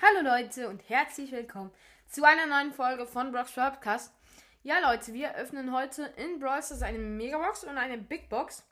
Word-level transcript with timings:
Hallo 0.00 0.20
Leute 0.20 0.68
und 0.68 0.88
herzlich 0.88 1.32
willkommen 1.32 1.72
zu 2.06 2.22
einer 2.22 2.46
neuen 2.46 2.72
Folge 2.72 3.04
von 3.04 3.32
Brock's 3.32 3.50
Podcast. 3.50 4.14
Ja 4.62 4.78
Leute, 4.78 5.12
wir 5.12 5.34
öffnen 5.34 5.72
heute 5.72 6.04
in 6.16 6.38
Brawl 6.38 6.62
Stars 6.62 6.82
eine 6.82 6.98
Megabox 6.98 7.64
und 7.64 7.76
eine 7.76 7.98
Big 7.98 8.28
Box. 8.28 8.62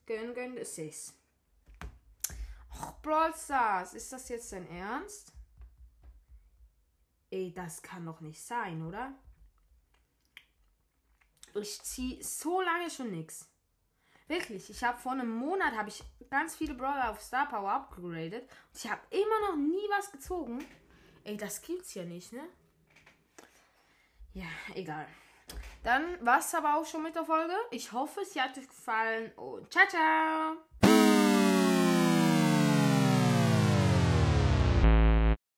Gönn, 0.04 0.34
gönnt 0.34 0.58
es 0.58 0.74
sich. 0.74 1.12
Och, 2.72 3.00
Brawl 3.02 3.32
Stars, 3.36 3.94
ist 3.94 4.12
das 4.12 4.28
jetzt 4.28 4.50
dein 4.52 4.68
Ernst? 4.68 5.32
Ey, 7.30 7.52
das 7.54 7.82
kann 7.82 8.04
doch 8.04 8.20
nicht 8.20 8.42
sein, 8.42 8.84
oder? 8.84 9.14
Ich 11.54 11.80
ziehe 11.82 12.22
so 12.22 12.60
lange 12.60 12.90
schon 12.90 13.12
nichts. 13.12 13.48
Wirklich, 14.28 14.70
ich 14.70 14.82
habe 14.82 14.98
vor 14.98 15.12
einem 15.12 15.30
Monat 15.30 15.76
habe 15.76 15.88
ich 15.88 16.02
ganz 16.30 16.56
viele 16.56 16.74
Brawler 16.74 17.10
auf 17.10 17.20
Star 17.20 17.48
Power 17.48 17.70
upgraded 17.70 18.42
und 18.42 18.76
ich 18.76 18.90
habe 18.90 19.00
immer 19.10 19.50
noch 19.50 19.56
nie 19.56 19.88
was 19.90 20.10
gezogen. 20.10 20.64
Ey, 21.22 21.36
das 21.36 21.62
gibt's 21.62 21.94
ja 21.94 22.04
nicht, 22.04 22.32
ne? 22.32 22.42
Ja, 24.34 24.46
egal. 24.74 25.06
Dann 25.82 26.24
war's 26.24 26.54
aber 26.54 26.76
auch 26.76 26.84
schon 26.84 27.04
mit 27.04 27.14
der 27.14 27.24
Folge. 27.24 27.54
Ich 27.70 27.92
hoffe, 27.92 28.24
sie 28.24 28.40
hat 28.40 28.58
euch 28.58 28.68
gefallen 28.68 29.30
und 29.36 29.72
ciao, 29.72 29.86
ciao! 29.86 30.56